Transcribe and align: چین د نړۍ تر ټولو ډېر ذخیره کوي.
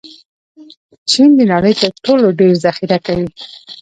چین 1.09 1.29
د 1.37 1.39
نړۍ 1.53 1.73
تر 1.81 1.91
ټولو 2.05 2.27
ډېر 2.39 2.53
ذخیره 2.65 2.97
کوي. 3.07 3.29